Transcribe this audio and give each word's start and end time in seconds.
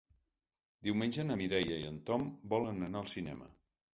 Diumenge 0.87 1.25
na 1.27 1.35
Mireia 1.41 1.77
i 1.81 1.85
en 1.91 2.01
Tom 2.09 2.25
volen 2.55 2.83
anar 2.87 3.03
al 3.05 3.13
cinema. 3.15 3.51